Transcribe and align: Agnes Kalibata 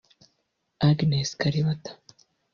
Agnes 0.89 1.29
Kalibata 1.39 1.91